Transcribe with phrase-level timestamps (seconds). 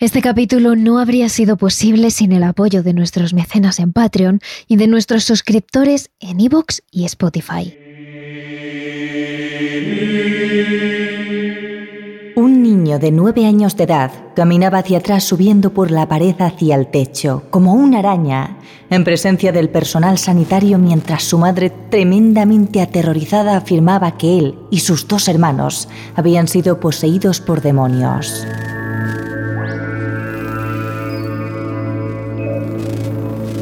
[0.00, 4.76] Este capítulo no habría sido posible sin el apoyo de nuestros mecenas en Patreon y
[4.76, 7.76] de nuestros suscriptores en iVoox y Spotify.
[12.36, 16.76] Un niño de nueve años de edad caminaba hacia atrás subiendo por la pared hacia
[16.76, 18.56] el techo, como una araña,
[18.90, 25.08] en presencia del personal sanitario mientras su madre, tremendamente aterrorizada, afirmaba que él y sus
[25.08, 28.46] dos hermanos habían sido poseídos por demonios.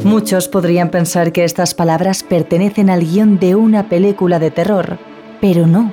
[0.07, 4.97] Muchos podrían pensar que estas palabras pertenecen al guion de una película de terror,
[5.41, 5.91] pero no.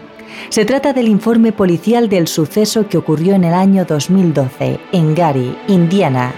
[0.50, 5.58] Se trata del informe policial del suceso que ocurrió en el año 2012 en Gary,
[5.66, 6.32] Indiana,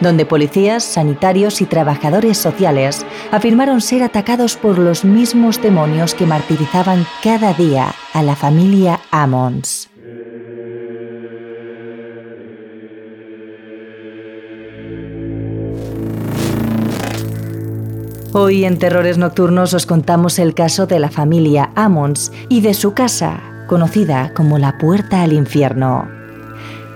[0.00, 7.06] donde policías, sanitarios y trabajadores sociales afirmaron ser atacados por los mismos demonios que martirizaban
[7.22, 9.91] cada día a la familia Ammons.
[18.34, 22.94] Hoy en Terrores Nocturnos os contamos el caso de la familia Ammons y de su
[22.94, 26.08] casa, conocida como la Puerta al Infierno.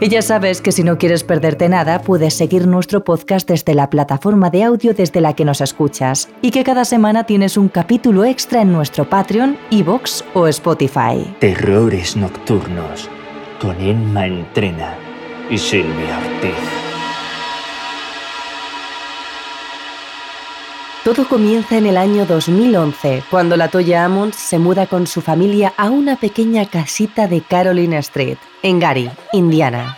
[0.01, 3.91] Y ya sabes que si no quieres perderte nada, puedes seguir nuestro podcast desde la
[3.91, 8.25] plataforma de audio desde la que nos escuchas y que cada semana tienes un capítulo
[8.25, 11.37] extra en nuestro Patreon, Evox o Spotify.
[11.39, 13.11] Terrores Nocturnos
[13.61, 14.95] con Emma Entrena
[15.51, 16.86] y Silvia Ortiz.
[21.06, 25.72] Todo comienza en el año 2011, cuando la Toya Ammons se muda con su familia
[25.76, 29.96] a una pequeña casita de Caroline Street, en Gary, Indiana.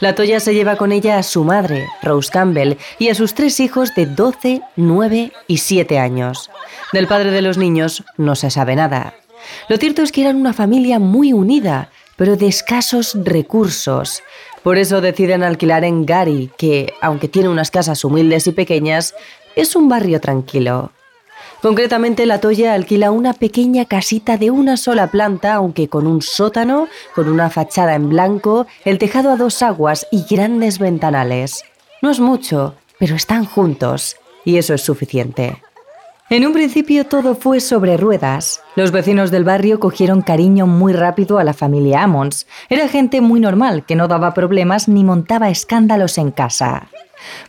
[0.00, 3.60] La Toya se lleva con ella a su madre, Rose Campbell, y a sus tres
[3.60, 6.50] hijos de 12, 9 y 7 años.
[6.92, 9.14] Del padre de los niños no se sabe nada.
[9.68, 14.20] Lo cierto es que eran una familia muy unida, pero de escasos recursos.
[14.62, 19.14] Por eso deciden alquilar en Gary, que, aunque tiene unas casas humildes y pequeñas,
[19.60, 20.92] es un barrio tranquilo.
[21.60, 26.88] Concretamente, La Toya alquila una pequeña casita de una sola planta, aunque con un sótano,
[27.14, 31.62] con una fachada en blanco, el tejado a dos aguas y grandes ventanales.
[32.00, 35.62] No es mucho, pero están juntos, y eso es suficiente.
[36.30, 38.62] En un principio todo fue sobre ruedas.
[38.76, 42.46] Los vecinos del barrio cogieron cariño muy rápido a la familia Ammons.
[42.70, 46.88] Era gente muy normal, que no daba problemas ni montaba escándalos en casa.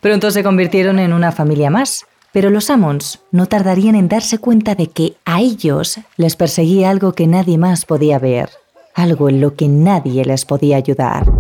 [0.01, 4.75] Pronto se convirtieron en una familia más, pero los Ammons no tardarían en darse cuenta
[4.75, 8.49] de que a ellos les perseguía algo que nadie más podía ver,
[8.93, 11.31] algo en lo que nadie les podía ayudar.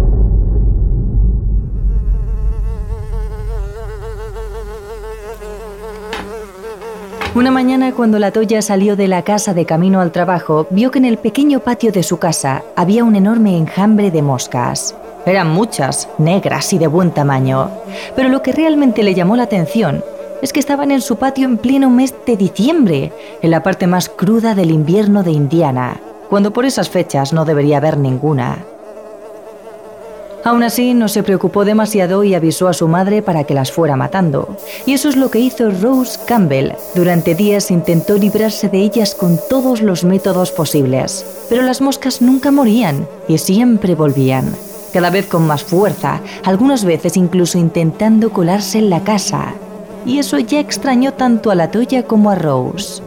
[7.33, 10.99] Una mañana cuando la Toya salió de la casa de camino al trabajo, vio que
[10.99, 14.93] en el pequeño patio de su casa había un enorme enjambre de moscas.
[15.25, 17.71] Eran muchas, negras y de buen tamaño.
[18.17, 20.03] Pero lo que realmente le llamó la atención
[20.41, 24.09] es que estaban en su patio en pleno mes de diciembre, en la parte más
[24.09, 28.65] cruda del invierno de Indiana, cuando por esas fechas no debería haber ninguna.
[30.43, 33.95] Aún así, no se preocupó demasiado y avisó a su madre para que las fuera
[33.95, 34.57] matando.
[34.87, 36.71] Y eso es lo que hizo Rose Campbell.
[36.95, 41.25] Durante días intentó librarse de ellas con todos los métodos posibles.
[41.47, 44.51] Pero las moscas nunca morían y siempre volvían
[44.91, 49.53] cada vez con más fuerza, algunas veces incluso intentando colarse en la casa.
[50.05, 53.03] Y eso ya extrañó tanto a la Toya como a Rose.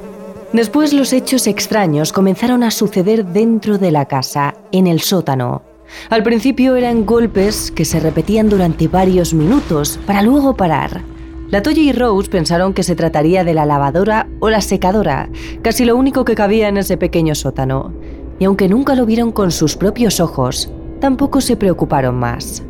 [0.53, 5.63] Después los hechos extraños comenzaron a suceder dentro de la casa, en el sótano.
[6.11, 11.03] Al principio eran golpes que se repetían durante varios minutos, para luego parar.
[11.51, 15.29] La Toya y Rose pensaron que se trataría de la lavadora o la secadora,
[15.63, 17.93] casi lo único que cabía en ese pequeño sótano.
[18.39, 22.63] Y aunque nunca lo vieron con sus propios ojos, tampoco se preocuparon más.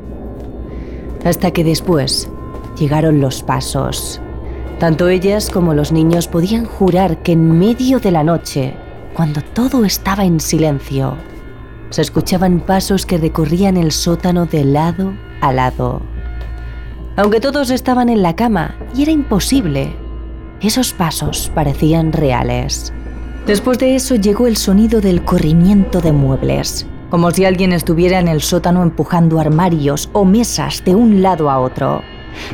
[1.24, 2.30] Hasta que después
[2.76, 4.20] llegaron los pasos.
[4.78, 8.76] Tanto ellas como los niños podían jurar que en medio de la noche,
[9.14, 11.16] cuando todo estaba en silencio,
[11.90, 16.02] se escuchaban pasos que recorrían el sótano de lado a lado.
[17.16, 19.94] Aunque todos estaban en la cama y era imposible,
[20.60, 22.92] esos pasos parecían reales.
[23.46, 28.26] Después de eso llegó el sonido del corrimiento de muebles como si alguien estuviera en
[28.26, 32.02] el sótano empujando armarios o mesas de un lado a otro.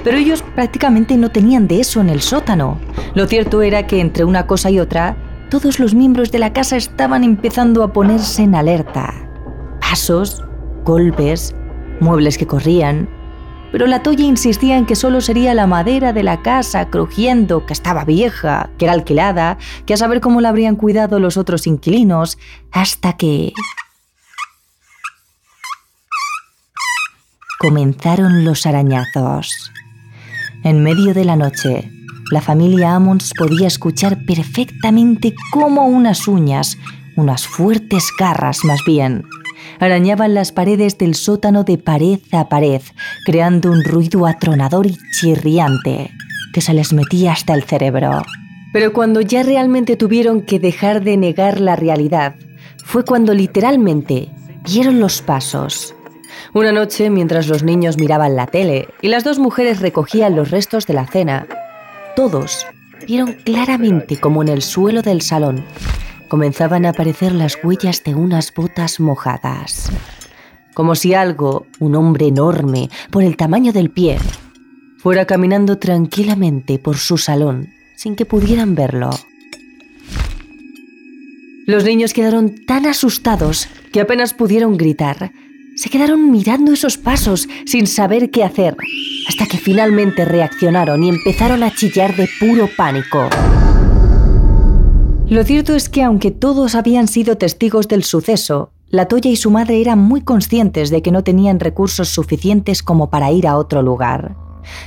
[0.04, 2.78] Pero ellos prácticamente no tenían de eso en el sótano.
[3.14, 5.16] Lo cierto era que entre una cosa y otra,
[5.50, 9.12] todos los miembros de la casa estaban empezando a ponerse en alerta.
[9.80, 10.44] Pasos,
[10.84, 11.54] golpes,
[12.00, 13.08] muebles que corrían.
[13.72, 17.72] Pero la Toya insistía en que solo sería la madera de la casa crujiendo, que
[17.72, 22.38] estaba vieja, que era alquilada, que a saber cómo la habrían cuidado los otros inquilinos,
[22.72, 23.52] hasta que...
[27.60, 29.70] comenzaron los arañazos.
[30.64, 31.90] En medio de la noche,
[32.32, 36.78] la familia Ammons podía escuchar perfectamente cómo unas uñas,
[37.16, 39.24] unas fuertes garras más bien,
[39.78, 42.80] arañaban las paredes del sótano de pared a pared,
[43.26, 46.12] creando un ruido atronador y chirriante
[46.54, 48.22] que se les metía hasta el cerebro.
[48.72, 52.36] Pero cuando ya realmente tuvieron que dejar de negar la realidad,
[52.86, 54.30] fue cuando literalmente
[54.64, 55.94] vieron los pasos.
[56.54, 60.86] Una noche, mientras los niños miraban la tele y las dos mujeres recogían los restos
[60.86, 61.46] de la cena,
[62.16, 62.66] todos
[63.06, 65.64] vieron claramente como en el suelo del salón
[66.30, 69.90] comenzaban a aparecer las huellas de unas botas mojadas.
[70.74, 74.16] Como si algo, un hombre enorme, por el tamaño del pie,
[74.98, 79.10] fuera caminando tranquilamente por su salón sin que pudieran verlo.
[81.66, 85.32] Los niños quedaron tan asustados que apenas pudieron gritar.
[85.80, 88.76] Se quedaron mirando esos pasos sin saber qué hacer,
[89.26, 93.30] hasta que finalmente reaccionaron y empezaron a chillar de puro pánico.
[95.26, 99.50] Lo cierto es que aunque todos habían sido testigos del suceso, la Toya y su
[99.50, 103.80] madre eran muy conscientes de que no tenían recursos suficientes como para ir a otro
[103.80, 104.36] lugar.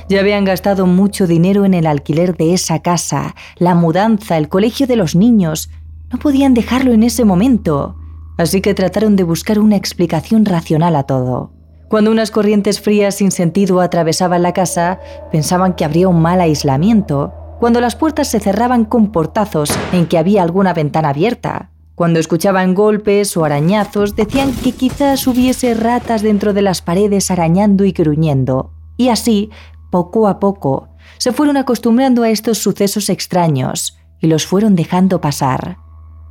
[0.08, 4.86] Ya habían gastado mucho dinero en el alquiler de esa casa, la mudanza, el colegio
[4.86, 5.70] de los niños.
[6.12, 7.96] No podían dejarlo en ese momento.
[8.36, 11.52] Así que trataron de buscar una explicación racional a todo.
[11.88, 14.98] Cuando unas corrientes frías sin sentido atravesaban la casa,
[15.30, 20.18] pensaban que habría un mal aislamiento, cuando las puertas se cerraban con portazos en que
[20.18, 21.70] había alguna ventana abierta.
[21.94, 27.84] Cuando escuchaban golpes o arañazos, decían que quizás hubiese ratas dentro de las paredes arañando
[27.84, 28.72] y gruñendo.
[28.96, 29.50] Y así,
[29.92, 30.88] poco a poco,
[31.18, 35.83] se fueron acostumbrando a estos sucesos extraños y los fueron dejando pasar.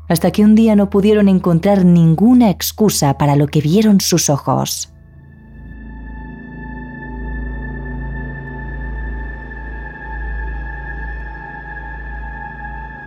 [0.07, 4.93] Hasta que un día no pudieron encontrar ninguna excusa para lo que vieron sus ojos.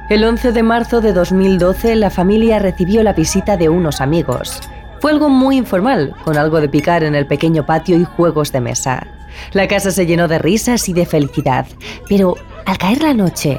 [0.08, 4.60] El 11 de marzo de 2012 la familia recibió la visita de unos amigos.
[5.00, 8.60] Fue algo muy informal, con algo de picar en el pequeño patio y juegos de
[8.60, 9.04] mesa.
[9.52, 11.66] La casa se llenó de risas y de felicidad,
[12.08, 13.58] pero al caer la noche,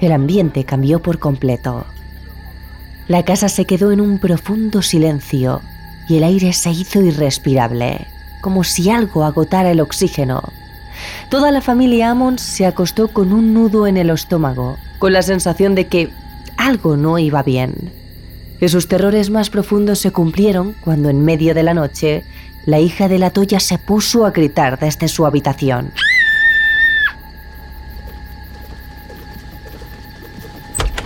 [0.00, 1.84] el ambiente cambió por completo.
[3.08, 5.62] La casa se quedó en un profundo silencio
[6.08, 8.06] y el aire se hizo irrespirable,
[8.42, 10.42] como si algo agotara el oxígeno.
[11.30, 15.74] Toda la familia Ammons se acostó con un nudo en el estómago con la sensación
[15.74, 16.10] de que
[16.56, 17.92] algo no iba bien.
[18.60, 22.24] Que sus terrores más profundos se cumplieron cuando en medio de la noche
[22.66, 25.92] la hija de la Toya se puso a gritar desde su habitación.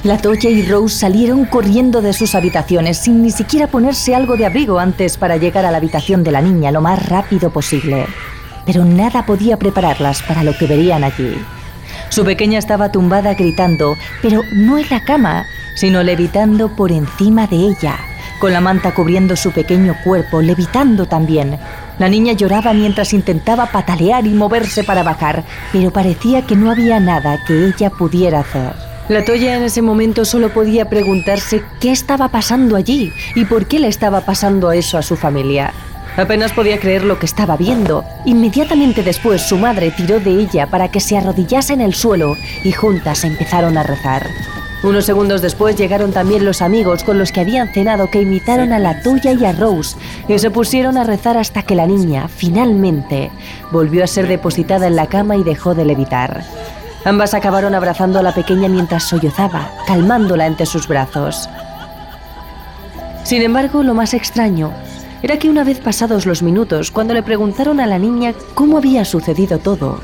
[0.04, 4.46] La Toya y Rose salieron corriendo de sus habitaciones sin ni siquiera ponerse algo de
[4.46, 8.06] abrigo antes para llegar a la habitación de la niña lo más rápido posible.
[8.66, 11.36] Pero nada podía prepararlas para lo que verían allí.
[12.08, 15.46] Su pequeña estaba tumbada gritando, pero no en la cama,
[15.76, 17.96] sino levitando por encima de ella,
[18.40, 21.58] con la manta cubriendo su pequeño cuerpo, levitando también.
[22.00, 26.98] La niña lloraba mientras intentaba patalear y moverse para bajar, pero parecía que no había
[26.98, 28.91] nada que ella pudiera hacer.
[29.08, 33.80] La Toya en ese momento solo podía preguntarse qué estaba pasando allí y por qué
[33.80, 35.74] le estaba pasando eso a su familia.
[36.16, 38.04] Apenas podía creer lo que estaba viendo.
[38.26, 42.72] Inmediatamente después su madre tiró de ella para que se arrodillase en el suelo y
[42.72, 44.26] juntas empezaron a rezar.
[44.84, 48.78] Unos segundos después llegaron también los amigos con los que habían cenado que imitaron a
[48.78, 49.96] la tuya y a Rose
[50.28, 53.30] y se pusieron a rezar hasta que la niña, finalmente,
[53.70, 56.44] volvió a ser depositada en la cama y dejó de levitar.
[57.04, 61.48] Ambas acabaron abrazando a la pequeña mientras sollozaba, calmándola entre sus brazos.
[63.24, 64.72] Sin embargo, lo más extraño
[65.22, 69.04] era que una vez pasados los minutos, cuando le preguntaron a la niña cómo había
[69.04, 70.00] sucedido todo,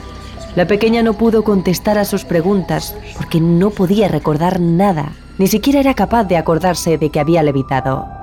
[0.56, 5.78] la pequeña no pudo contestar a sus preguntas porque no podía recordar nada, ni siquiera
[5.80, 8.17] era capaz de acordarse de que había levitado.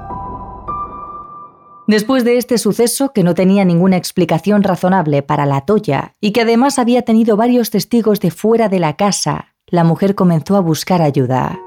[1.88, 6.42] Después de este suceso, que no tenía ninguna explicación razonable para la Toya y que
[6.42, 11.02] además había tenido varios testigos de fuera de la casa, la mujer comenzó a buscar
[11.04, 11.60] ayuda.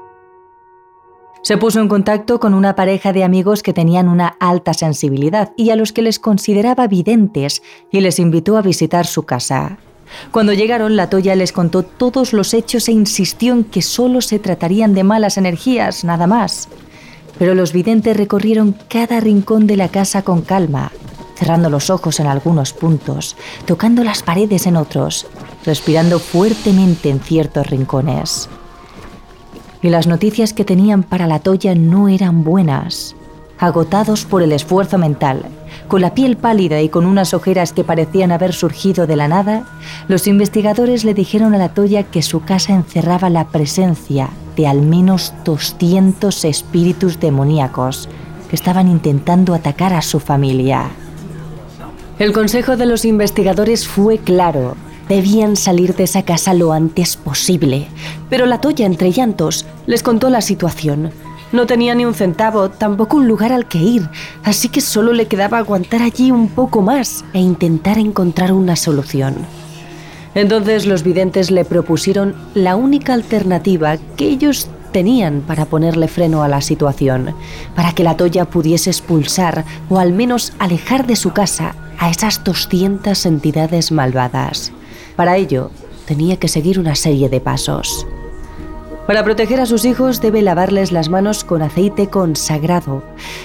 [1.41, 5.69] Se puso en contacto con una pareja de amigos que tenían una alta sensibilidad y
[5.69, 9.77] a los que les consideraba videntes y les invitó a visitar su casa.
[10.31, 14.39] Cuando llegaron, la Toya les contó todos los hechos e insistió en que solo se
[14.39, 16.67] tratarían de malas energías, nada más.
[17.39, 20.91] Pero los videntes recorrieron cada rincón de la casa con calma,
[21.35, 25.25] cerrando los ojos en algunos puntos, tocando las paredes en otros,
[25.65, 28.49] respirando fuertemente en ciertos rincones
[29.81, 33.15] y las noticias que tenían para la Toya no eran buenas.
[33.59, 35.45] Agotados por el esfuerzo mental,
[35.89, 39.63] con la piel pálida y con unas ojeras que parecían haber surgido de la nada,
[40.07, 44.83] los investigadores le dijeron a la Toya que su casa encerraba la presencia de al
[44.83, 48.07] menos 200 espíritus demoníacos
[48.49, 50.89] que estaban intentando atacar a su familia.
[52.19, 54.75] El consejo de los investigadores fue claro.
[55.07, 57.87] Debían salir de esa casa lo antes posible.
[58.29, 61.11] Pero la Toya, entre llantos, les contó la situación.
[61.51, 64.07] No tenía ni un centavo, tampoco un lugar al que ir,
[64.43, 69.35] así que solo le quedaba aguantar allí un poco más e intentar encontrar una solución.
[70.35, 76.47] Entonces los videntes le propusieron la única alternativa que ellos tenían para ponerle freno a
[76.47, 77.33] la situación,
[77.75, 82.43] para que la Toya pudiese expulsar o al menos alejar de su casa a esas
[82.43, 84.71] 200 entidades malvadas.
[85.15, 85.71] Para ello,
[86.05, 88.05] tenía que seguir una serie de pasos.
[89.09, 93.01] Para proteger a sus hijos debe lavarles las manos con aceite consagrado.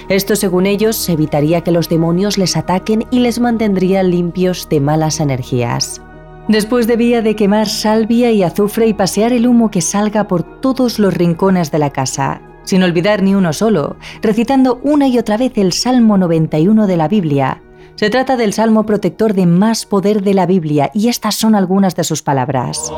[0.09, 5.19] Esto, según ellos, evitaría que los demonios les ataquen y les mantendría limpios de malas
[5.19, 6.03] energías.
[6.47, 10.99] Después debía de quemar salvia y azufre y pasear el humo que salga por todos
[10.99, 15.53] los rincones de la casa, sin olvidar ni uno solo, recitando una y otra vez
[15.55, 17.63] el Salmo 91 de la Biblia.
[17.95, 21.95] Se trata del salmo protector de más poder de la Biblia y estas son algunas
[21.95, 22.91] de sus palabras.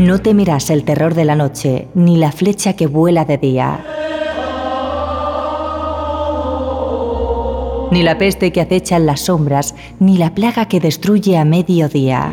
[0.00, 3.84] No temerás el terror de la noche, ni la flecha que vuela de día,
[7.90, 12.32] ni la peste que acecha en las sombras, ni la plaga que destruye a mediodía.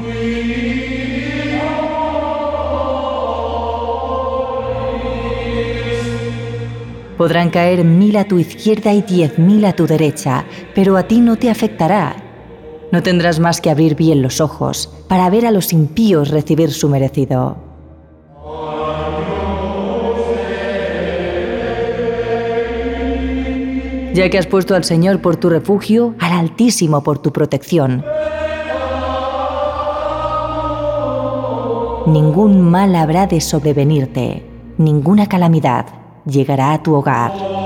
[7.17, 11.19] Podrán caer mil a tu izquierda y diez mil a tu derecha, pero a ti
[11.19, 12.26] no te afectará.
[12.91, 16.88] No tendrás más que abrir bien los ojos para ver a los impíos recibir su
[16.88, 17.58] merecido.
[24.13, 28.03] Ya que has puesto al Señor por tu refugio, al Altísimo por tu protección.
[32.08, 34.44] Ningún mal habrá de sobrevenirte,
[34.77, 35.86] ninguna calamidad
[36.25, 37.56] llegará a tu hogar.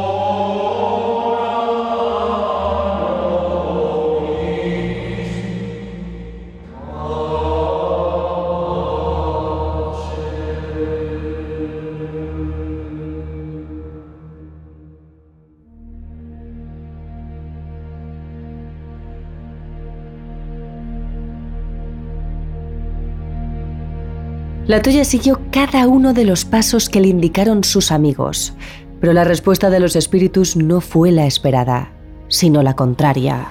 [24.72, 28.54] La Toya siguió cada uno de los pasos que le indicaron sus amigos,
[29.02, 31.92] pero la respuesta de los espíritus no fue la esperada,
[32.30, 33.50] sino la contraria.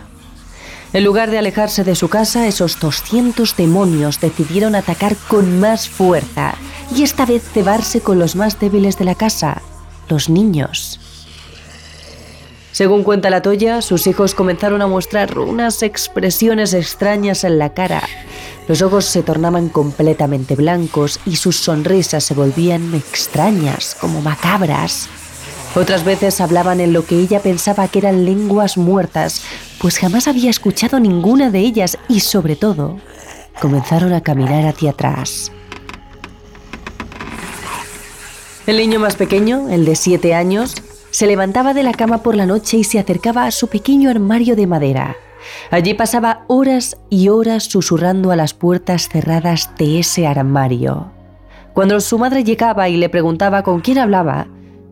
[0.95, 6.55] En lugar de alejarse de su casa, esos 200 demonios decidieron atacar con más fuerza
[6.97, 9.61] y esta vez cebarse con los más débiles de la casa,
[10.09, 11.01] los niños.
[12.73, 18.01] Según cuenta la Toya, sus hijos comenzaron a mostrar unas expresiones extrañas en la cara
[18.71, 25.09] los ojos se tornaban completamente blancos y sus sonrisas se volvían extrañas, como macabras.
[25.75, 29.43] Otras veces hablaban en lo que ella pensaba que eran lenguas muertas,
[29.81, 33.01] pues jamás había escuchado ninguna de ellas y sobre todo,
[33.61, 35.51] comenzaron a caminar hacia atrás.
[38.69, 40.77] El niño más pequeño, el de siete años,
[41.11, 44.55] se levantaba de la cama por la noche y se acercaba a su pequeño armario
[44.55, 45.17] de madera.
[45.71, 51.13] Allí pasaba horas y horas susurrando a las puertas cerradas de ese armario.
[51.73, 54.49] Cuando su madre llegaba y le preguntaba con quién hablaba,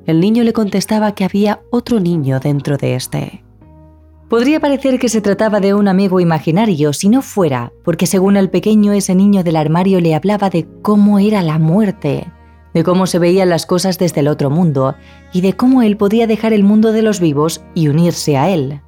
[0.06, 3.44] el niño le contestaba que había otro niño dentro de este.
[4.28, 8.50] Podría parecer que se trataba de un amigo imaginario si no fuera, porque según el
[8.50, 12.30] pequeño ese niño del armario le hablaba de cómo era la muerte,
[12.74, 14.94] de cómo se veían las cosas desde el otro mundo
[15.32, 18.82] y de cómo él podía dejar el mundo de los vivos y unirse a él.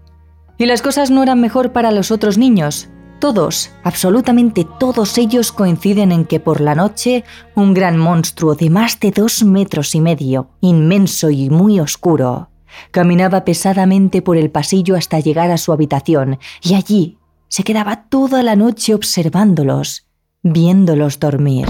[0.60, 2.90] Y las cosas no eran mejor para los otros niños.
[3.18, 7.24] Todos, absolutamente todos ellos coinciden en que por la noche
[7.54, 12.50] un gran monstruo de más de dos metros y medio, inmenso y muy oscuro,
[12.90, 17.16] caminaba pesadamente por el pasillo hasta llegar a su habitación y allí
[17.48, 20.08] se quedaba toda la noche observándolos,
[20.42, 21.68] viéndolos dormir.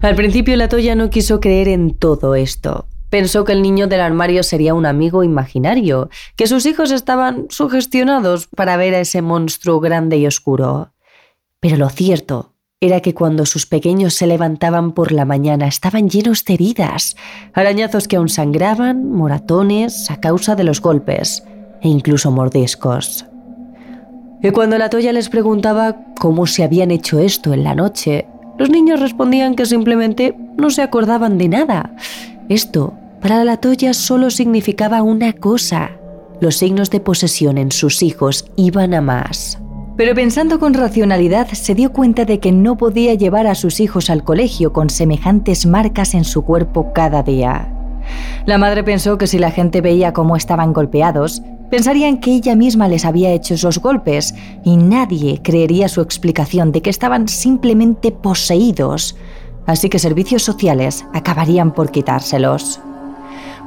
[0.00, 4.00] Al principio la Toya no quiso creer en todo esto, Pensó que el niño del
[4.00, 9.80] armario sería un amigo imaginario, que sus hijos estaban sugestionados para ver a ese monstruo
[9.80, 10.92] grande y oscuro.
[11.60, 16.44] Pero lo cierto era que cuando sus pequeños se levantaban por la mañana estaban llenos
[16.44, 17.16] de heridas,
[17.54, 21.44] arañazos que aún sangraban, moratones a causa de los golpes
[21.80, 23.24] e incluso mordiscos.
[24.42, 28.26] Y cuando la Toya les preguntaba cómo se habían hecho esto en la noche,
[28.58, 31.96] Los niños respondían que simplemente no se acordaban de nada.
[32.48, 35.92] Esto, para la Toya, solo significaba una cosa.
[36.40, 39.58] Los signos de posesión en sus hijos iban a más.
[39.96, 44.10] Pero pensando con racionalidad, se dio cuenta de que no podía llevar a sus hijos
[44.10, 47.72] al colegio con semejantes marcas en su cuerpo cada día.
[48.44, 52.88] La madre pensó que si la gente veía cómo estaban golpeados, pensarían que ella misma
[52.88, 54.34] les había hecho esos golpes
[54.64, 59.16] y nadie creería su explicación de que estaban simplemente poseídos,
[59.66, 62.80] así que servicios sociales acabarían por quitárselos.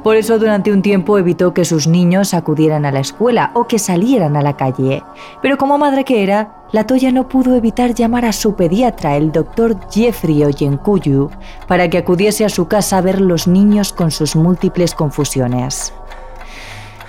[0.02, 3.78] Por eso durante un tiempo evitó que sus niños acudieran a la escuela o que
[3.78, 5.02] salieran a la calle.
[5.42, 9.32] Pero como madre que era, la Toya no pudo evitar llamar a su pediatra, el
[9.32, 11.30] doctor Jeffrey Oyenkuyu,
[11.66, 15.92] para que acudiese a su casa a ver los niños con sus múltiples confusiones.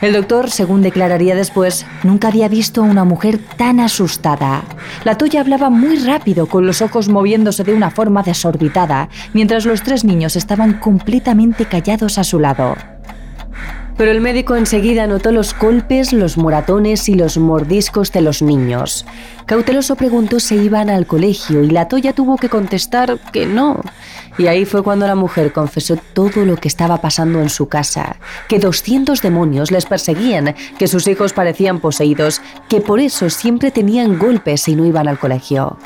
[0.02, 4.64] El doctor, según declararía después, nunca había visto a una mujer tan asustada.
[5.04, 9.84] La Toya hablaba muy rápido, con los ojos moviéndose de una forma desorbitada, mientras los
[9.84, 12.76] tres niños estaban completamente callados a su lado.
[13.98, 19.06] Pero el médico enseguida notó los golpes, los moratones y los mordiscos de los niños.
[19.46, 23.82] Cauteloso preguntó si iban al colegio y la Toya tuvo que contestar que no.
[24.40, 28.16] Y ahí fue cuando la mujer confesó todo lo que estaba pasando en su casa,
[28.48, 34.18] que 200 demonios les perseguían, que sus hijos parecían poseídos, que por eso siempre tenían
[34.18, 35.78] golpes si no iban al colegio.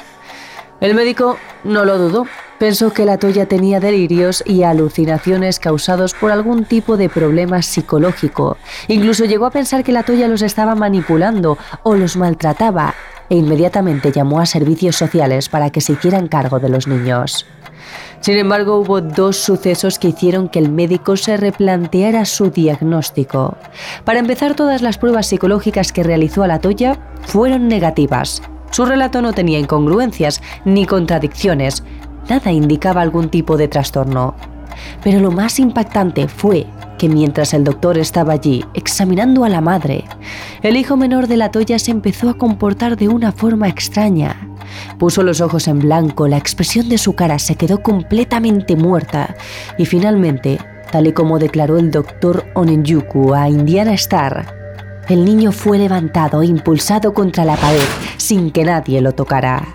[0.82, 2.28] El médico no lo dudó.
[2.60, 8.58] Pensó que la Toya tenía delirios y alucinaciones causados por algún tipo de problema psicológico.
[8.88, 12.94] Incluso llegó a pensar que la Toya los estaba manipulando o los maltrataba
[13.30, 17.48] e inmediatamente llamó a servicios sociales para que se hicieran cargo de los niños.
[18.20, 23.58] Sin embargo, hubo dos sucesos que hicieron que el médico se replanteara su diagnóstico.
[24.06, 28.42] Para empezar, todas las pruebas psicológicas que realizó a la Toya fueron negativas.
[28.72, 31.84] Su relato no tenía incongruencias ni contradicciones,
[32.30, 34.36] nada indicaba algún tipo de trastorno.
[35.04, 36.66] Pero lo más impactante fue
[36.98, 40.06] que mientras el doctor estaba allí examinando a la madre,
[40.62, 44.53] el hijo menor de la Toya se empezó a comportar de una forma extraña.
[44.98, 49.36] Puso los ojos en blanco, la expresión de su cara se quedó completamente muerta
[49.78, 50.60] y finalmente,
[50.92, 54.64] tal y como declaró el doctor Onenjuku a Indiana Star,
[55.10, 57.82] el niño fue levantado e impulsado contra la pared
[58.18, 59.68] sin que nadie lo tocara.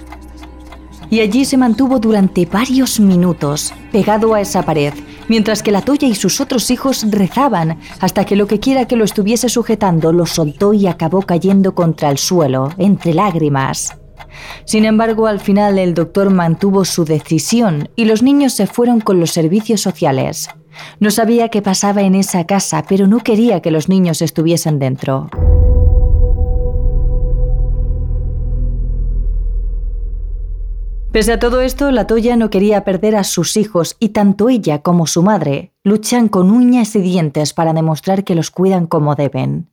[1.11, 4.93] Y allí se mantuvo durante varios minutos, pegado a esa pared,
[5.29, 8.97] mientras que la Toya y sus otros hijos rezaban, hasta que lo que quiera que
[8.97, 13.98] lo estuviese sujetando lo soltó y acabó cayendo contra el suelo, entre lágrimas.
[14.65, 19.21] Sin embargo, al final el doctor mantuvo su decisión y los niños se fueron con
[19.21, 20.49] los servicios sociales.
[21.01, 25.31] No sabía qué pasaba en esa casa, pero no quería que los niños estuviesen dentro.
[31.11, 34.83] Pese a todo esto, la Toya no quería perder a sus hijos y tanto ella
[34.83, 39.71] como su madre luchan con uñas y dientes para demostrar que los cuidan como deben.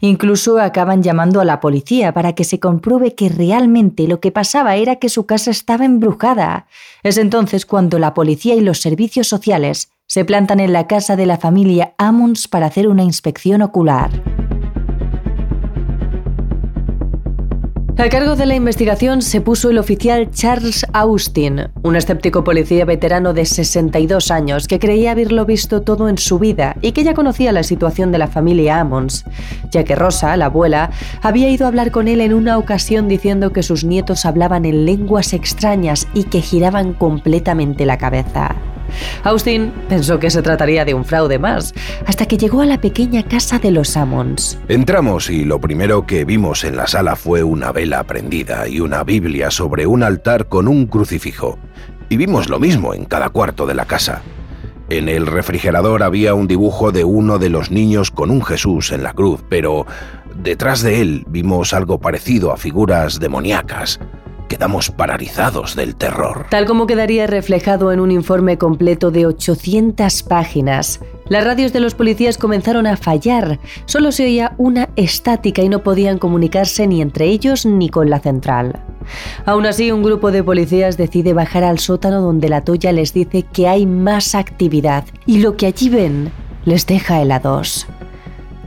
[0.00, 4.76] Incluso acaban llamando a la policía para que se compruebe que realmente lo que pasaba
[4.76, 6.66] era que su casa estaba embrujada.
[7.02, 11.26] Es entonces cuando la policía y los servicios sociales se plantan en la casa de
[11.26, 14.10] la familia Ammons para hacer una inspección ocular.
[17.98, 23.34] A cargo de la investigación se puso el oficial Charles Austin, un escéptico policía veterano
[23.34, 27.52] de 62 años que creía haberlo visto todo en su vida y que ya conocía
[27.52, 29.24] la situación de la familia Ammons,
[29.70, 33.52] ya que Rosa, la abuela, había ido a hablar con él en una ocasión diciendo
[33.52, 38.56] que sus nietos hablaban en lenguas extrañas y que giraban completamente la cabeza.
[39.24, 41.74] Austin pensó que se trataría de un fraude más,
[42.06, 44.58] hasta que llegó a la pequeña casa de los Ammons.
[44.68, 49.04] Entramos y lo primero que vimos en la sala fue una vela prendida y una
[49.04, 51.58] Biblia sobre un altar con un crucifijo.
[52.08, 54.22] Y vimos lo mismo en cada cuarto de la casa.
[54.90, 59.02] En el refrigerador había un dibujo de uno de los niños con un Jesús en
[59.02, 59.86] la cruz, pero
[60.36, 63.98] detrás de él vimos algo parecido a figuras demoníacas
[64.52, 66.44] quedamos paralizados del terror.
[66.50, 71.94] Tal como quedaría reflejado en un informe completo de 800 páginas, las radios de los
[71.94, 73.60] policías comenzaron a fallar.
[73.86, 78.20] Solo se oía una estática y no podían comunicarse ni entre ellos ni con la
[78.20, 78.78] central.
[79.46, 83.44] Aún así, un grupo de policías decide bajar al sótano donde la Toya les dice
[83.44, 86.30] que hay más actividad y lo que allí ven
[86.66, 87.86] les deja helados.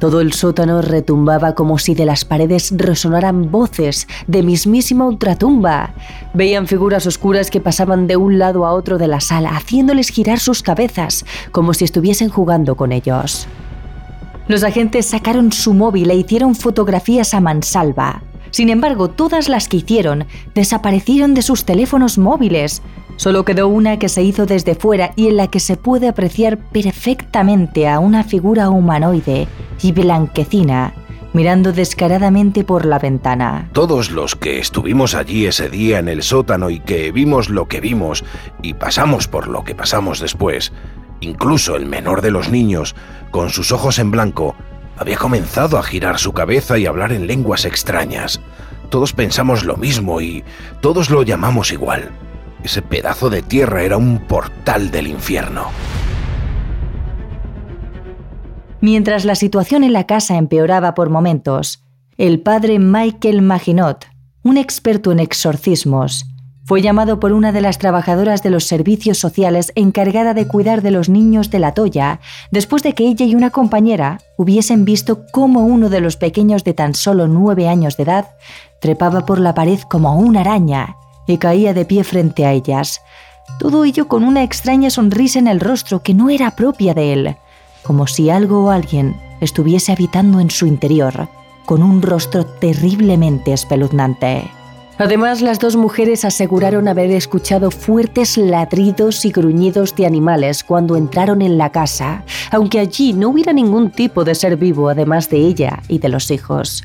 [0.06, 5.96] Todo el sótano retumbaba como si de las paredes resonaran voces de mismísima ultratumba.
[6.36, 10.40] Veían figuras oscuras que pasaban de un lado a otro de la sala, haciéndoles girar
[10.40, 13.48] sus cabezas, como si estuviesen jugando con ellos.
[14.48, 18.22] Los agentes sacaron su móvil e hicieron fotografías a mansalva.
[18.56, 22.82] Sin embargo, todas las que hicieron desaparecieron de sus teléfonos móviles.
[23.18, 26.58] Solo quedó una que se hizo desde fuera y en la que se puede apreciar
[26.58, 29.50] perfectamente a una figura humanoide
[29.82, 30.94] y blanquecina
[31.34, 33.68] mirando descaradamente por la ventana.
[33.74, 37.82] Todos los que estuvimos allí ese día en el sótano y que vimos lo que
[37.82, 38.24] vimos
[38.62, 40.72] y pasamos por lo que pasamos después,
[41.20, 42.96] incluso el menor de los niños,
[43.32, 44.56] con sus ojos en blanco,
[44.98, 48.40] había comenzado a girar su cabeza y hablar en lenguas extrañas.
[48.90, 50.44] Todos pensamos lo mismo y
[50.82, 52.10] todos lo llamamos igual.
[52.64, 55.68] Ese pedazo de tierra era un portal del infierno.
[58.82, 61.84] Mientras la situación en la casa empeoraba por momentos,
[62.18, 64.06] el padre Michael Maginot,
[64.44, 66.26] un experto en exorcismos,
[66.66, 70.90] fue llamado por una de las trabajadoras de los servicios sociales encargada de cuidar de
[70.90, 75.62] los niños de la Toya, después de que ella y una compañera hubiesen visto cómo
[75.62, 78.30] uno de los pequeños de tan solo nueve años de edad
[78.80, 80.96] trepaba por la pared como una araña
[81.28, 83.02] y caía de pie frente a ellas.
[83.60, 87.36] Todo ello con una extraña sonrisa en el rostro que no era propia de él,
[87.84, 91.30] como si algo o alguien estuviese habitando en su interior,
[91.66, 94.50] con un rostro terriblemente espeluznante.
[94.98, 101.42] Además, las dos mujeres aseguraron haber escuchado fuertes ladridos y gruñidos de animales cuando entraron
[101.42, 105.82] en la casa, aunque allí no hubiera ningún tipo de ser vivo además de ella
[105.90, 106.84] y de los hijos.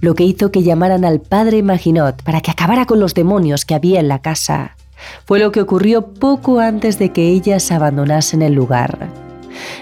[0.00, 3.74] Lo que hizo que llamaran al padre Maginot para que acabara con los demonios que
[3.74, 4.74] había en la casa.
[5.26, 9.08] Fue lo que ocurrió poco antes de que ellas abandonasen el lugar.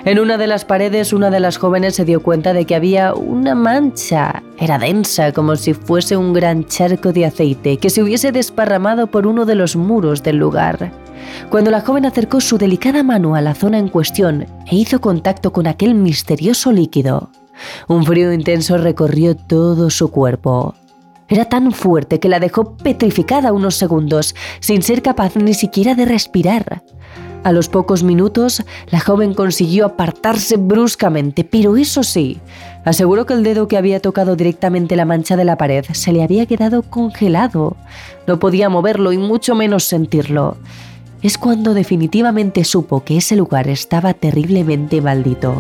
[0.05, 3.15] En una de las paredes, una de las jóvenes se dio cuenta de que había
[3.15, 4.43] una mancha.
[4.59, 9.27] Era densa, como si fuese un gran charco de aceite que se hubiese desparramado por
[9.27, 10.93] uno de los muros del lugar.
[11.51, 15.53] Cuando la joven acercó su delicada mano a la zona en cuestión e hizo contacto
[15.53, 17.31] con aquel misterioso líquido,
[17.89, 20.75] un frío intenso recorrió todo su cuerpo.
[21.29, 26.05] Era tan fuerte que la dejó petrificada unos segundos, sin ser capaz ni siquiera de
[26.05, 26.83] respirar.
[27.45, 32.41] A los pocos minutos, la joven consiguió apartarse bruscamente, pero eso sí,
[32.87, 36.23] aseguró que el dedo que había tocado directamente la mancha de la pared se le
[36.23, 37.77] había quedado congelado.
[38.27, 40.57] No podía moverlo y mucho menos sentirlo.
[41.21, 45.55] Es cuando definitivamente supo que ese lugar estaba terriblemente maldito.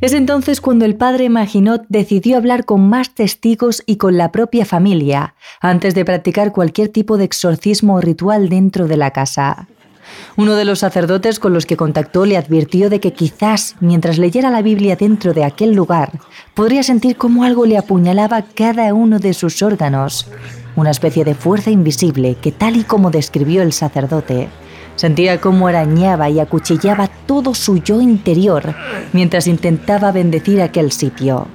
[0.00, 4.64] Es entonces cuando el padre Maginot decidió hablar con más testigos y con la propia
[4.64, 9.66] familia, antes de practicar cualquier tipo de exorcismo o ritual dentro de la casa.
[10.36, 14.50] Uno de los sacerdotes con los que contactó le advirtió de que quizás, mientras leyera
[14.50, 16.12] la Biblia dentro de aquel lugar,
[16.54, 20.28] podría sentir cómo algo le apuñalaba cada uno de sus órganos,
[20.76, 24.48] una especie de fuerza invisible que, tal y como describió el sacerdote,
[24.98, 28.74] Sentía cómo arañaba y acuchillaba todo su yo interior
[29.12, 31.46] mientras intentaba bendecir aquel sitio.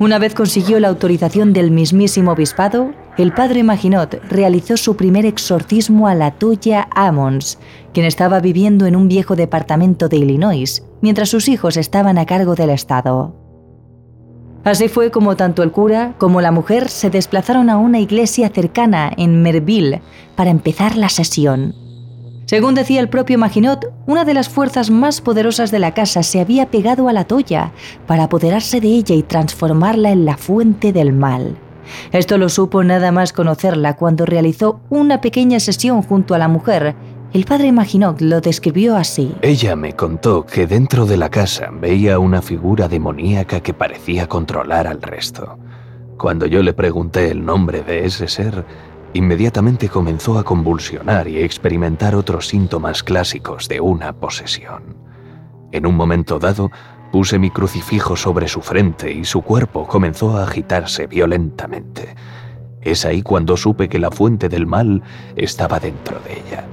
[0.00, 6.08] Una vez consiguió la autorización del mismísimo obispado, el padre Maginot realizó su primer exorcismo
[6.08, 7.60] a la Toya Ammons,
[7.94, 12.56] quien estaba viviendo en un viejo departamento de Illinois, mientras sus hijos estaban a cargo
[12.56, 13.36] del Estado.
[14.64, 19.12] Así fue como tanto el cura como la mujer se desplazaron a una iglesia cercana
[19.16, 20.02] en Merville
[20.34, 21.89] para empezar la sesión.
[22.50, 26.40] Según decía el propio Maginot, una de las fuerzas más poderosas de la casa se
[26.40, 27.70] había pegado a la toya
[28.08, 31.56] para apoderarse de ella y transformarla en la fuente del mal.
[32.10, 36.96] Esto lo supo nada más conocerla cuando realizó una pequeña sesión junto a la mujer.
[37.32, 39.32] El padre Maginot lo describió así.
[39.42, 44.88] Ella me contó que dentro de la casa veía una figura demoníaca que parecía controlar
[44.88, 45.56] al resto.
[46.18, 48.64] Cuando yo le pregunté el nombre de ese ser,
[49.12, 54.96] Inmediatamente comenzó a convulsionar y experimentar otros síntomas clásicos de una posesión.
[55.72, 56.70] En un momento dado,
[57.10, 62.14] puse mi crucifijo sobre su frente y su cuerpo comenzó a agitarse violentamente.
[62.82, 65.02] Es ahí cuando supe que la fuente del mal
[65.34, 66.64] estaba dentro de ella.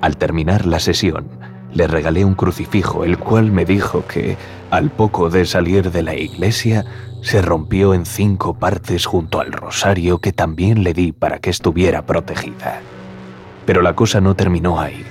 [0.00, 1.28] Al terminar la sesión,
[1.74, 4.36] le regalé un crucifijo, el cual me dijo que,
[4.70, 6.84] al poco de salir de la iglesia,
[7.22, 12.02] se rompió en cinco partes junto al rosario que también le di para que estuviera
[12.02, 12.80] protegida.
[13.64, 15.04] Pero la cosa no terminó ahí.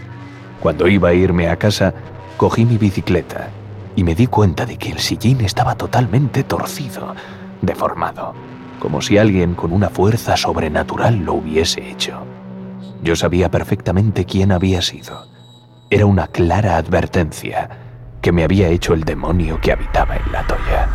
[0.62, 1.94] Cuando iba a irme a casa,
[2.38, 3.50] cogí mi bicicleta
[3.96, 7.16] y me di cuenta de que el sillín estaba totalmente torcido,
[7.62, 8.34] deformado,
[8.80, 12.26] como si alguien con una fuerza sobrenatural lo hubiese hecho.
[13.04, 15.31] Yo sabía perfectamente quién había sido.
[15.94, 17.70] Era una clara advertencia
[18.22, 20.88] que me había hecho el demonio que habitaba en la toya.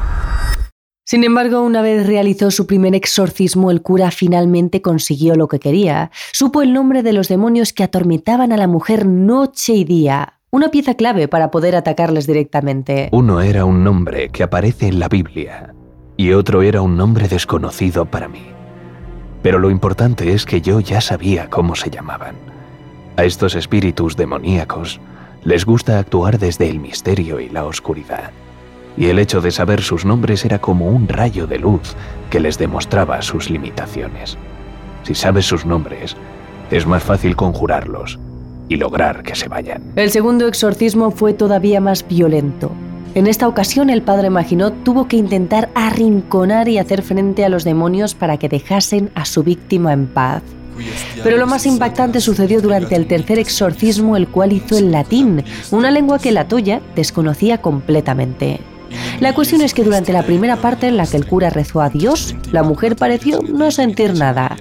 [1.04, 6.10] Sin embargo, una vez realizó su primer exorcismo, el cura finalmente consiguió lo que quería.
[6.32, 10.70] Supo el nombre de los demonios que atormentaban a la mujer noche y día, una
[10.70, 13.10] pieza clave para poder atacarles directamente.
[13.12, 15.74] Uno era un nombre que aparece en la Biblia,
[16.16, 18.46] y otro era un nombre desconocido para mí.
[19.42, 22.45] Pero lo importante es que yo ya sabía cómo se llamaban.
[23.16, 25.00] A estos espíritus demoníacos
[25.42, 28.30] les gusta actuar desde el misterio y la oscuridad.
[28.96, 31.94] Y el hecho de saber sus nombres era como un rayo de luz
[32.30, 34.36] que les demostraba sus limitaciones.
[35.02, 36.16] Si sabes sus nombres,
[36.70, 38.18] es más fácil conjurarlos
[38.68, 39.82] y lograr que se vayan.
[39.96, 42.70] El segundo exorcismo fue todavía más violento.
[43.14, 47.64] En esta ocasión el padre Maginot tuvo que intentar arrinconar y hacer frente a los
[47.64, 50.42] demonios para que dejasen a su víctima en paz.
[51.22, 55.90] Pero lo más impactante sucedió durante el tercer exorcismo, el cual hizo en latín, una
[55.90, 58.60] lengua que la Toya desconocía completamente.
[59.20, 61.90] La cuestión es que durante la primera parte en la que el cura rezó a
[61.90, 64.56] Dios, la mujer pareció no sentir nada.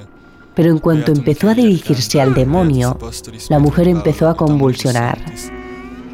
[0.55, 2.97] Pero en cuanto empezó a dirigirse al demonio,
[3.49, 5.19] la mujer empezó a convulsionar.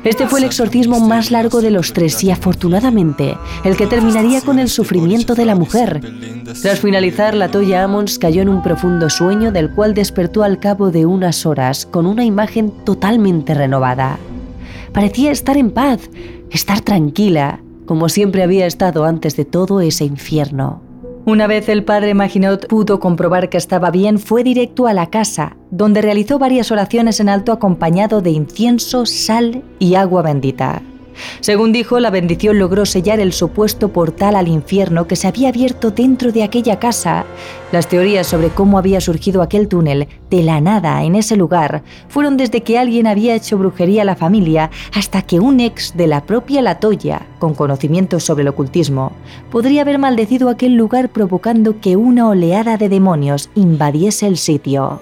[0.03, 4.57] Este fue el exorcismo más largo de los tres y afortunadamente el que terminaría con
[4.57, 6.01] el sufrimiento de la mujer.
[6.61, 10.89] Tras finalizar, la Toya Amons cayó en un profundo sueño del cual despertó al cabo
[10.89, 14.17] de unas horas con una imagen totalmente renovada.
[14.91, 16.09] Parecía estar en paz,
[16.49, 20.81] estar tranquila, como siempre había estado antes de todo ese infierno.
[21.23, 25.55] Una vez el padre Maginot pudo comprobar que estaba bien, fue directo a la casa,
[25.69, 30.81] donde realizó varias oraciones en alto acompañado de incienso, sal y agua bendita.
[31.39, 35.91] Según dijo, la bendición logró sellar el supuesto portal al infierno que se había abierto
[35.91, 37.25] dentro de aquella casa.
[37.71, 42.37] Las teorías sobre cómo había surgido aquel túnel de la nada en ese lugar fueron
[42.37, 46.25] desde que alguien había hecho brujería a la familia hasta que un ex de la
[46.25, 49.13] propia Latoya, con conocimientos sobre el ocultismo,
[49.49, 55.01] podría haber maldecido aquel lugar provocando que una oleada de demonios invadiese el sitio.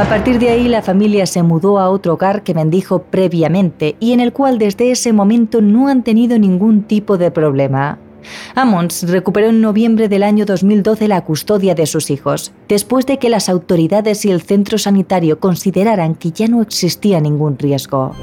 [0.00, 4.12] A partir de ahí la familia se mudó a otro hogar que bendijo previamente y
[4.12, 7.98] en el cual desde ese momento no han tenido ningún tipo de problema.
[8.54, 13.28] Ammons recuperó en noviembre del año 2012 la custodia de sus hijos, después de que
[13.28, 18.14] las autoridades y el centro sanitario consideraran que ya no existía ningún riesgo.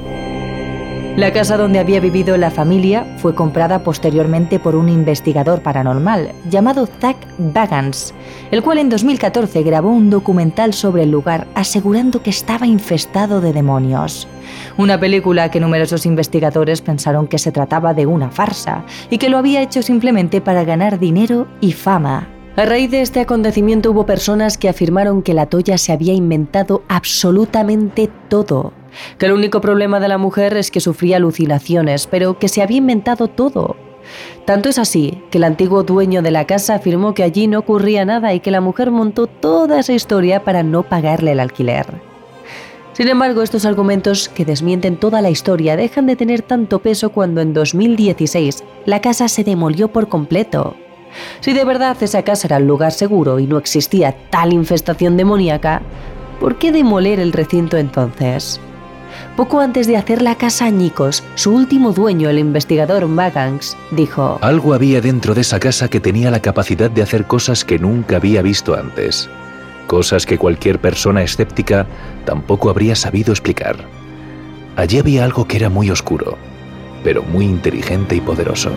[1.18, 6.86] La casa donde había vivido la familia fue comprada posteriormente por un investigador paranormal llamado
[6.86, 8.14] Zach Bagans,
[8.52, 13.52] el cual en 2014 grabó un documental sobre el lugar asegurando que estaba infestado de
[13.52, 14.28] demonios.
[14.76, 19.38] Una película que numerosos investigadores pensaron que se trataba de una farsa y que lo
[19.38, 22.28] había hecho simplemente para ganar dinero y fama.
[22.54, 26.84] A raíz de este acontecimiento hubo personas que afirmaron que la Toya se había inventado
[26.86, 28.72] absolutamente todo
[29.18, 32.78] que el único problema de la mujer es que sufría alucinaciones, pero que se había
[32.78, 33.76] inventado todo.
[34.44, 38.04] Tanto es así que el antiguo dueño de la casa afirmó que allí no ocurría
[38.04, 41.86] nada y que la mujer montó toda esa historia para no pagarle el alquiler.
[42.94, 47.40] Sin embargo, estos argumentos que desmienten toda la historia dejan de tener tanto peso cuando
[47.40, 50.74] en 2016 la casa se demolió por completo.
[51.40, 55.82] Si de verdad esa casa era el lugar seguro y no existía tal infestación demoníaca,
[56.40, 58.60] ¿por qué demoler el recinto entonces?
[59.36, 64.74] Poco antes de hacer la casa añicos, su último dueño, el investigador Magangs, dijo: Algo
[64.74, 68.42] había dentro de esa casa que tenía la capacidad de hacer cosas que nunca había
[68.42, 69.28] visto antes.
[69.86, 71.86] Cosas que cualquier persona escéptica
[72.24, 73.76] tampoco habría sabido explicar.
[74.76, 76.36] Allí había algo que era muy oscuro,
[77.02, 78.70] pero muy inteligente y poderoso.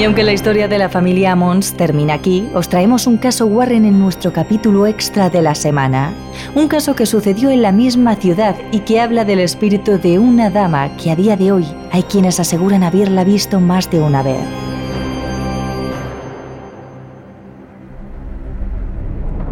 [0.00, 3.84] Y aunque la historia de la familia Mons termina aquí, os traemos un caso Warren
[3.84, 6.14] en nuestro capítulo extra de la semana.
[6.54, 10.48] Un caso que sucedió en la misma ciudad y que habla del espíritu de una
[10.48, 14.69] dama que a día de hoy hay quienes aseguran haberla visto más de una vez.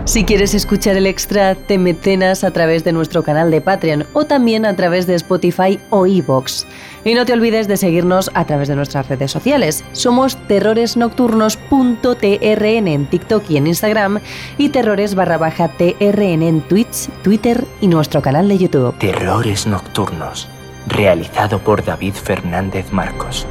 [0.08, 4.24] Si quieres escuchar el extra, te mecenas a través de nuestro canal de Patreon o
[4.24, 6.66] también a través de Spotify o Evox.
[7.04, 9.84] Y no te olvides de seguirnos a través de nuestras redes sociales.
[9.92, 14.20] Somos terroresnocturnos.trn en TikTok y en Instagram
[14.56, 18.96] y terrores barra baja TRN en Twitch, Twitter y nuestro canal de YouTube.
[18.96, 20.48] Terrores Nocturnos,
[20.86, 23.46] realizado por David Fernández Marcos.